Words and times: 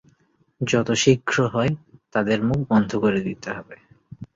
যত 0.61 0.89
শীঘ্র 0.93 1.37
হয়, 1.47 1.71
তাদের 2.15 2.39
মুখ 2.43 2.59
বন্ধ 2.69 2.91
করে 2.95 3.19
দিতে 3.21 3.49
হবে। 3.51 3.75